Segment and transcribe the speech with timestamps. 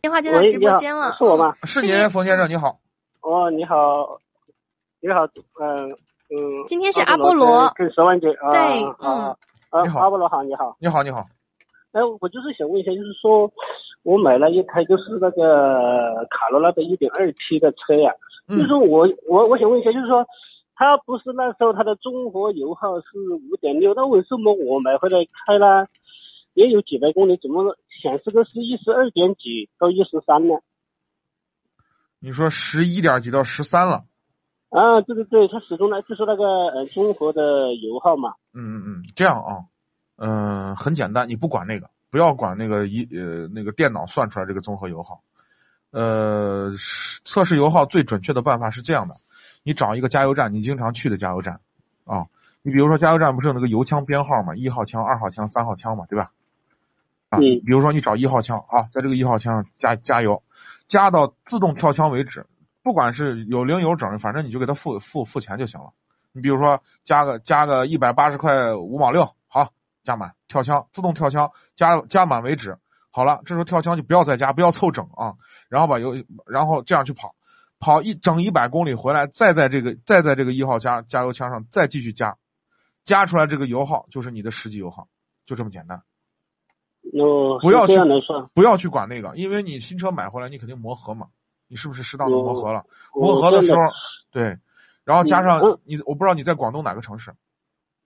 [0.00, 1.56] 电话接到直播间了，是我吗？
[1.64, 2.78] 是您，冯先生，你好。
[3.20, 4.20] 哦，你好，
[5.00, 5.26] 你好，
[5.60, 5.90] 嗯
[6.30, 6.66] 嗯。
[6.68, 8.50] 今天是阿波罗跟十万姐啊。
[8.52, 9.34] 对，嗯。
[9.70, 10.76] 啊，你好，阿波罗好，你好。
[10.78, 11.26] 你好，你好。
[11.92, 13.50] 哎，我就是想问一下，就是说
[14.04, 18.12] 我买了一台就是那个卡罗拉的一点二 T 的车呀，
[18.48, 20.24] 就是我我我想问一下，就是说
[20.76, 23.06] 它不是那时候它的综合油耗是
[23.50, 25.88] 五点六，那为什么我买回来开了
[26.58, 30.54] 也有几百公里，怎么显示的是一十二点几到一十三呢？
[32.18, 34.06] 你说十一点几到十三了？
[34.70, 36.42] 啊，对对对，它始终呢就是那个
[36.74, 38.34] 呃综合的油耗嘛。
[38.52, 39.52] 嗯嗯嗯，这样啊，
[40.16, 45.20] 嗯，很简单，你不管那个，不要管那个一呃那个电脑算出来这个综合油耗。
[45.92, 46.72] 呃，
[47.24, 49.14] 测试油耗最准确的办法是这样的，
[49.62, 51.60] 你找一个加油站，你经常去的加油站
[52.04, 52.26] 啊，
[52.62, 56.32] 你比如说加油站不是有那个油枪编号嘛，一号枪、二号枪、三号枪嘛，对吧？
[57.28, 60.42] 啊，比如说你找一号枪啊，在这个一号枪上加加油，
[60.86, 62.46] 加到自动跳枪为止。
[62.82, 65.92] 不管是有零有整，反正你就给他付付付钱就行了。
[66.32, 69.72] 你比如说加个加个一百八十块五毛六，好
[70.04, 72.78] 加满跳枪，自动跳枪加加满为止。
[73.10, 75.34] 好了，这时候跳枪就不要再加，不要凑整啊。
[75.68, 76.14] 然后把油，
[76.46, 77.34] 然后这样去跑，
[77.78, 82.36] 跑一整一百公里回来，再在这个再在这个一号加加油枪上再继续加，
[83.04, 85.08] 加出来这个油耗就是你的实际油耗，
[85.44, 86.02] 就这么简单。
[87.02, 87.94] 哦，不要去，
[88.54, 91.28] 不要去管那个，因为你新车买回来，你肯定磨合嘛。
[91.70, 92.84] 你是不是适当的磨合了？
[93.14, 93.78] 磨合的时候，
[94.32, 94.56] 对，
[95.04, 97.34] 然后加上你，我不知道你在广东哪个城市？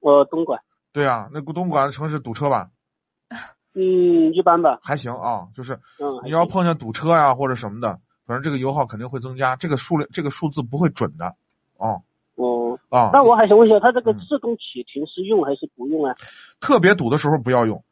[0.00, 0.60] 我东莞。
[0.92, 2.70] 对啊，那东莞的城市堵车吧？
[3.74, 4.80] 嗯，一般吧。
[4.82, 5.78] 还行啊，就是
[6.24, 11.36] 你要碰见堵车呀或者什么的，反正这个油耗肯定会增加，这个数量这个数字不会准的。
[11.76, 12.02] 哦。
[12.34, 12.80] 哦。
[12.90, 13.10] 啊。
[13.12, 16.16] 那我还想问一下，它这个自动启停是用还是不用啊？
[16.60, 17.84] 特别堵的时候不要用。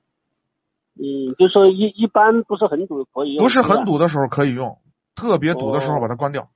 [1.00, 3.42] 嗯，就说一一般不是很堵可以用。
[3.42, 4.76] 不是很堵的时候可以用。
[5.16, 6.48] 特别堵的时候把它关掉。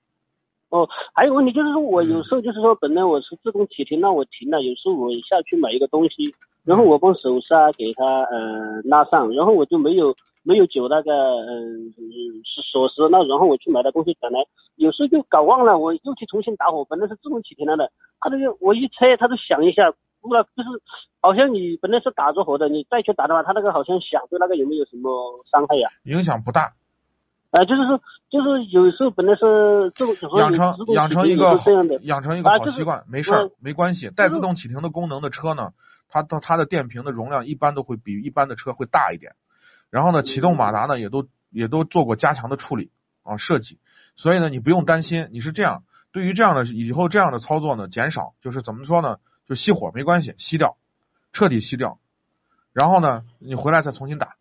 [0.69, 6.35] 哦，还有问题就是说我有时候就是说本来我是自动启停，那我停了，有时候我下去买一个东西，
[6.65, 11.13] 然后我把手刹给它呃拉上，然后我就没有没有缴那个
[11.47, 11.93] 嗯
[12.45, 14.41] 是锁匙，那然后我去买的东西，本来
[14.77, 17.91] 有时候就搞忘了，我又去重新打火，本来是自动启停了的，
[18.21, 19.93] 它这个我一拆它就响一下，
[20.25, 20.81] 不知道就是
[21.21, 25.91] 好像你本来是打着火的，你再去打的话，它那个好像响，对那个有没有什么伤害呀？
[26.05, 26.73] 影响不大。
[27.51, 31.57] 啊，就是说，就是有时候本来是这种养成养成一个
[32.01, 34.11] 养成一个好习惯，没事儿，没关系。
[34.11, 35.73] 带自动启停的功能的车呢，
[36.09, 39.35] 它的它的电瓶的容量一般都会比一般的车会大一点。
[39.91, 42.91] 然后呢，启动马达呢也都也都做过加强的处理
[43.23, 43.79] 啊设计，
[44.17, 45.29] 所以呢你不用担心。
[45.31, 49.19] 你是这样，对于这样的以后这样的操作呢，减少就是怎么说呢？
[49.49, 50.77] 就熄火没关系，熄掉，
[51.33, 51.99] 彻底熄掉。
[52.73, 54.37] 然后呢，你回来再重新打。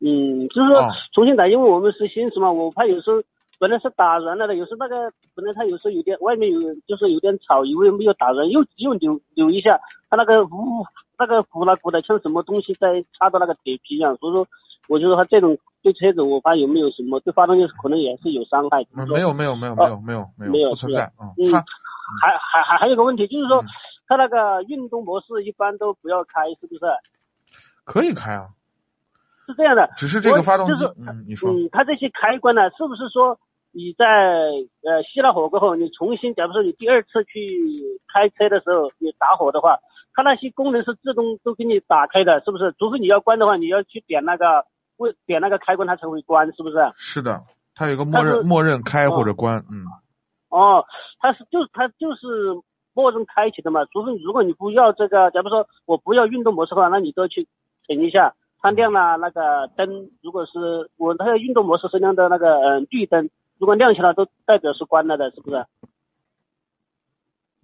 [0.00, 3.22] 嗯，就是说重新打，因为我们是新手嘛，我怕有时候
[3.58, 10.84] 本来是打软了的，有时候那个本来它有时候有点外面有就是有点吵，以为没有打软，又又扭扭一下，它那个呜
[11.18, 14.46] 那个鼓啦鼓的像什么东西在插到那个铁皮一样，所以说
[14.88, 18.86] 我就说它这种对车子我怕有没有什么对发动机可能也是有伤害。
[18.90, 21.52] 没有没有没有没有没有没有不存在啊嗯。
[22.20, 23.64] 还还还还有个问题就是说，
[24.06, 26.80] 它那个运动模式一般都不要开，是不是？
[27.84, 28.48] 可以开啊。
[29.46, 30.72] 是这样的，只是这个发动机，
[31.06, 33.38] 嗯，你说，嗯，它这些开关呢，是不是说
[33.72, 34.06] 你在
[34.80, 39.78] 呃熄了火过后，你重新，假如说你第二次去开车的时候，你打火的话，
[40.14, 42.74] 它那些功能是自动都给你打开的，是不是？
[42.78, 44.64] 除非你要关的话，你要去点那个，
[44.96, 46.76] 为点那个开关，它才会关，是不是？
[46.96, 47.42] 是的，
[47.74, 49.84] 它有个默认默认开或者关，嗯。
[50.48, 50.86] 哦，
[51.18, 52.54] 它是就它就是
[52.94, 57.46] 默认开启的嘛，除非如果你不要这个，假如说我不要运动模式的话，那你都去
[57.86, 58.34] 停一下。
[58.60, 65.66] 它亮了那个灯，如果是我那个运动模式是亮的那个嗯绿灯，如果亮起来都代表是关了的，是不是？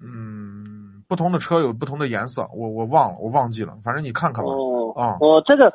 [0.02, 4.50] 嗯，不同的车有不同的颜色，我我忘了，我忘记了，反正你看看吧。
[4.50, 4.92] 哦。
[4.94, 5.16] 啊。
[5.20, 5.72] 我这个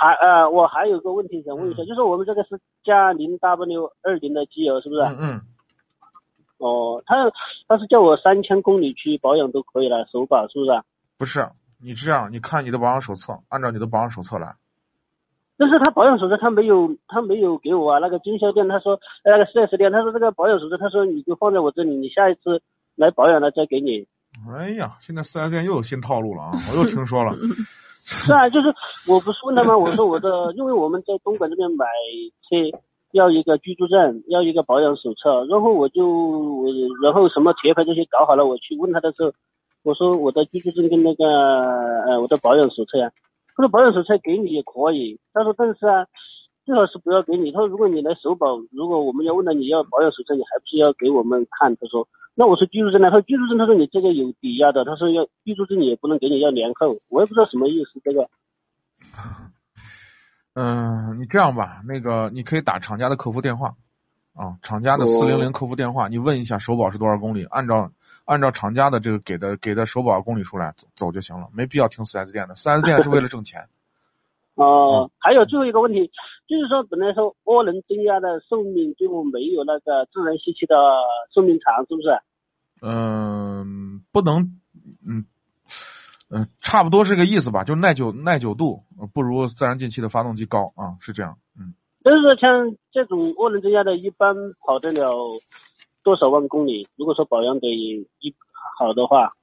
[0.00, 5.02] 还呃，我还有个问题想问一下，就是我们这个是加零 W 二零的机油，是不是？
[5.02, 5.40] 嗯嗯。
[6.58, 7.30] 哦，他
[7.68, 10.82] 他是叫我三千公里去保养都可以了，首保是不是？
[11.18, 11.48] 不是。
[11.78, 14.56] 你这样，你看你的保养手册，按照你的保养手册来。
[15.58, 18.94] 但是他保养手册他没有他没有给我啊，那个经销店他说
[19.24, 22.62] 呃那个四 S 店他说这个保养手册他说你就放在我这里，你下一次
[22.94, 24.06] 来保养了再给你。
[24.54, 26.52] 哎呀，现在四 S 店又有新套路了啊！
[26.70, 27.36] 我又听说了。
[28.04, 28.68] 是啊，就是
[29.10, 29.76] 我不是问他吗？
[29.76, 31.84] 我说我的，因为我们在东莞这边买
[32.48, 32.78] 车
[33.16, 36.66] 要一个居住证，要一个保养手册，然后我就我
[37.02, 39.32] 然后什么贴牌这些搞好了，我去问他的时候，
[39.82, 41.24] 我说我的居住证跟那个
[42.08, 43.10] 呃我的保养手册呀，
[43.56, 46.06] 他说保养手册给你也可以，他说但是啊。
[46.66, 47.52] 最好是不要给你。
[47.52, 51.76] 他说，如果你来首保，如果我们要问了你要保养手册，你还不是要给我们看？
[51.76, 53.08] 他说，那我说居住证呢？
[53.08, 58.28] 他说居住证，他说你这个有抵押的，他说要居住证也不能给你要年后，我也不知道什么意思这个。
[60.58, 63.74] 嗯，你这样吧，那个你可以打厂家的客服电话
[64.34, 67.90] 啊，厂家的四零零客服电话，你问一下首保是多少公里，按照
[68.24, 73.68] 按照厂家的这个给的给的首保公里数来走走就行了，没必要听四 S 店的，四 S 店是为了挣钱。
[74.56, 76.10] 哦，还有最后一个问题，
[76.48, 80.74] 就是说本来说涡轮增压的寿命就没有那个自然吸气的
[81.34, 82.18] 寿命长，是不是？
[82.80, 84.56] 嗯，不能，
[85.06, 85.26] 嗯
[86.28, 88.82] 嗯，差不多是个意思吧，就耐久耐久度
[89.14, 91.74] 不如自然进气的发动机高啊，是这样，嗯。
[92.02, 95.10] 但是说像这种涡轮增压的，一般跑得了
[96.02, 96.88] 多少万公里？
[96.96, 98.34] 如果说保养得一
[98.78, 99.34] 好的话，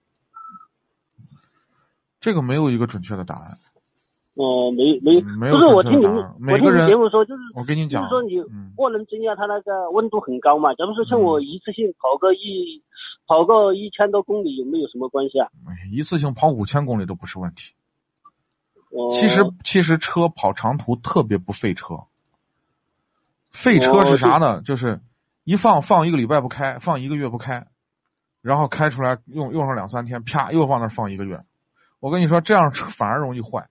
[2.20, 3.58] 这个没有一个准确的答案。
[4.36, 6.16] 哦，没没，没不是我听你们，
[6.52, 8.40] 我听你们节目说，就是我跟你讲，就是说你
[8.78, 10.74] 涡轮增压它那个温度很高嘛。
[10.74, 12.82] 假如说像我一次性跑个一
[13.28, 15.48] 跑个一千多公里，有没有什么关系啊？
[15.92, 17.74] 一次性跑五千公里都不是问题。
[18.90, 22.06] 哦，其实其实车跑长途特别不费车，
[23.50, 24.62] 费车是啥呢？
[24.62, 25.02] 就是
[25.44, 27.68] 一放放一个礼拜不开，放一个月不开，
[28.42, 31.44] 然后开出来用用上两三天，啪又放那放一个月。
[32.00, 33.70] 我跟你说，这样车反而容易坏。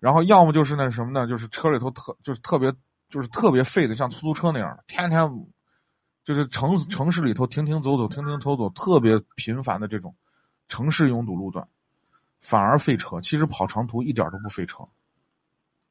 [0.00, 1.28] 然后要么就是那什么呢？
[1.28, 2.72] 就是车里头特就是特别
[3.08, 5.30] 就是特别废的，像出租车那样，天天
[6.24, 10.14] 就是城城市里头停停走走停停走走，特别频繁的这种
[10.68, 11.68] 城市拥堵路段，
[12.40, 13.20] 反而费车。
[13.20, 14.84] 其实跑长途一点都不费车。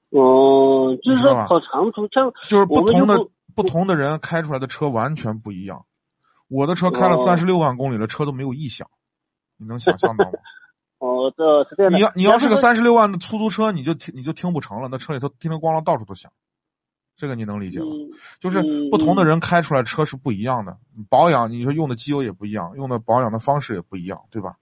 [0.09, 5.85] 哦，就是说跑长途像就是不同的不同的人开出来的车完全不一样。
[6.47, 8.89] 我的车开了三十六万公里了，车都没有异响，
[9.57, 10.31] 你能想象到吗？
[10.99, 11.97] 哦，这是这样的。
[11.97, 16.31] 你要你要是个三十六万的出租车，你就听你就听不成了，那车里头叮铃咣啷到处都响，
[17.21, 17.85] 这个你能理解吗？
[18.39, 20.77] 就是不同的人开出来车是不一样的，
[21.07, 24.55] 保养你说用的机油也不一样，用的保养的方式也不一样，对吧？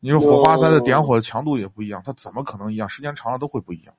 [0.00, 2.88] 你说火花塞的点火的强度也不一样，它怎么可能一样？
[2.88, 3.94] 时间长了都会不一样。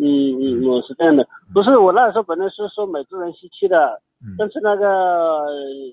[0.00, 0.02] 嗯
[0.40, 4.00] 嗯，我是这样的，不是我那时候本来是说买自然吸气的。
[4.38, 5.44] 但是那个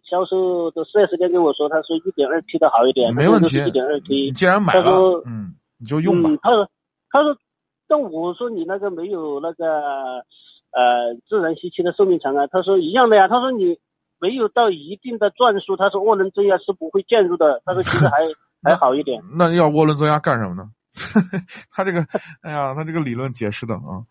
[0.10, 3.58] 销售的四 S 店跟我说，他说一点二 T 的好一点，没问题。
[3.68, 6.30] 一点二 T，你既然买了，嗯，你就用吧。
[6.42, 6.70] 他说，
[7.12, 7.36] 他说，
[7.86, 10.24] 但我说你那个没有那个
[10.74, 12.48] 呃自然吸气的寿命长啊。
[12.48, 13.28] 他说一样的呀。
[13.28, 13.78] 他说你
[14.20, 17.62] 没有到一定的转速，他说涡轮增压是不会介入的。
[17.66, 18.18] 他说其实还
[18.64, 19.22] 还好一点。
[19.38, 20.72] 那要涡轮增压干什么呢？
[21.72, 22.06] 他这个，
[22.42, 24.06] 哎呀，他这个理论解释的啊。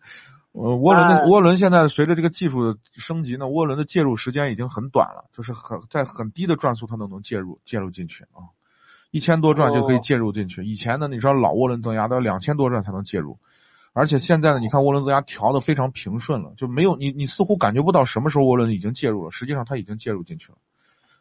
[0.51, 8.53] 呃，涡轮的涡轮现在随着这个技术的升级呢，涡轮的介入时间已经很短了，就是很在很低的转速它都能介入介入进去啊，
[9.09, 10.63] 一千多转就可以介入进去。
[10.63, 13.39] 以前呢，你知道老涡轮增压都要两千多转才能介入，
[13.93, 20.57] 而且现在呢，你看涡轮增压调的非常平顺了，就没有你你似乎感觉不到什么时候涡轮已经介入了，实际上它已经介入进去了。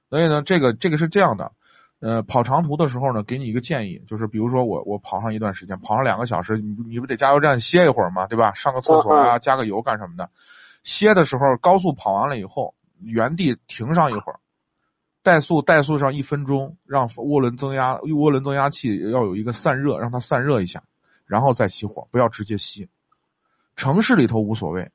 [0.09, 1.52] 所以呢，这个这个是这样的。
[2.00, 8.26] 呃，跑长途的时候呢，给你一个建议，就是比如说我我跑上一段时间，跑上两个小时，你你不得加油站歇一会儿嘛？
[8.26, 8.55] 对吧？
[8.55, 10.31] 上个厕所啊，加个油干什么的？
[10.83, 14.41] 歇的时候，高速跑完了以后，原地停上一会儿，
[15.23, 20.83] 怠速怠速上一分钟，让涡轮增压涡轮增压器要有一个散热，让它散热一下，
[21.33, 22.89] 然后再熄火，不要直接熄。
[23.75, 24.91] 城市里头无所谓。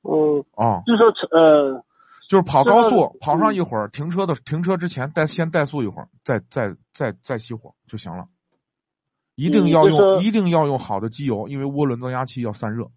[0.00, 0.46] 嗯。
[0.54, 0.82] 哦。
[0.86, 1.84] 就说呃。
[2.26, 8.28] 就是跑高速，跑上一会儿，停车的停车之前怠先怠速一会儿，再再再再熄火就行了。
[9.34, 12.92] 一定要用一定要用好的机油，因为涡轮增压器要散热，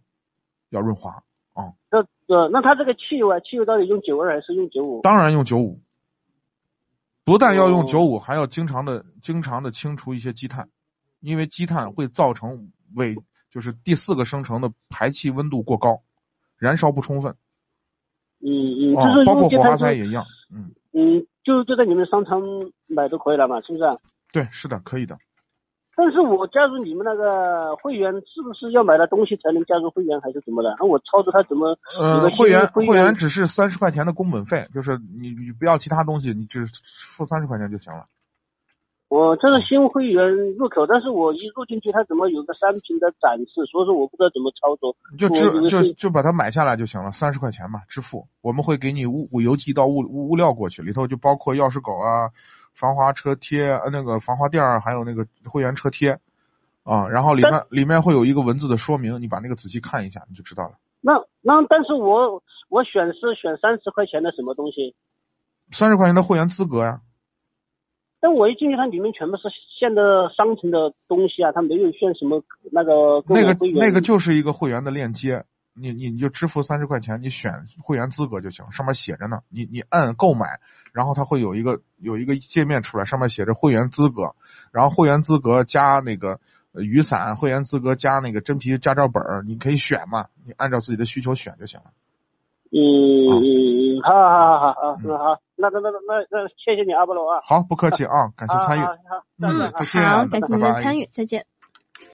[0.69, 1.73] 要润滑啊。
[1.89, 5.01] 那呃，那它这个汽油啊，汽油到底用九二还是用九五？
[5.01, 5.81] 当然用九五。
[7.25, 10.69] 不但要用九五，还要经常的经常的清除一些积碳，
[11.23, 13.15] 因为积碳会造成尾
[13.49, 16.01] 就是第四个生成的排气温度过高，
[16.57, 17.35] 燃烧不充分。
[18.45, 22.41] 嗯嗯，就是包括火花塞也一样，嗯嗯，就就在你们商场
[22.87, 23.85] 买就可以了嘛，是不是？
[24.33, 25.17] 对，是的，可以的。
[25.95, 30.75] 但是我加入你们那个会员，是不是要买了东西才能加入会员，还是怎么的？
[30.79, 31.77] 那我操作他怎么？
[31.97, 36.67] 呃，会员会员只是三十块钱的工本费，就是你你不要其他东西，你只
[37.15, 38.07] 付三十块钱就行了。
[39.13, 40.27] 我这是新会员
[40.57, 43.63] 入口，但是我一入进去，它怎么有个商品的展示？
[43.71, 44.95] 所以说我不知道怎么操作。
[45.11, 45.29] 你就
[45.69, 48.25] 就就把它买下来就行了，三十块钱嘛，支付。
[48.41, 52.33] 我们会给你物物邮寄到物物物料过去，里头就包括钥匙狗啊、
[52.73, 56.17] 防滑车贴、呃那个防滑垫儿，还有那个会员车贴
[56.81, 57.07] 啊。
[57.07, 60.71] 然后里面里面会有一个文字的说明，你把那个仔细看一下，你就知道了。
[61.01, 64.95] 那那但是我我选是选三十块钱的什么东西？
[65.71, 67.01] 三十块钱的会员资格呀，
[68.23, 75.43] 但我一进去，它里面全部是现的商城的东西啊，它没有炫什么那个那个那个就是一个会员的链接，
[75.75, 77.51] 你你你就支付三十块钱，你选
[77.83, 80.61] 会员资格就行，上面写着呢，你你按购买，
[80.93, 84.35] 然后它会有一个有一个界面出来，上面写着会员资格，
[84.71, 86.39] 然后会员资格加那个
[86.71, 91.87] 呃雨伞，会员资格加那个真皮驾照本儿，你可以选嘛，你按照自己的需求选就行了。
[92.73, 98.81] 嗯嗯，好好好好好，嗯那好，那那那那那谢谢你阿波罗啊，好，不客气啊，感谢参与。
[98.81, 98.89] 嗯
[99.37, 101.45] 再见好，感谢您的参与，再见。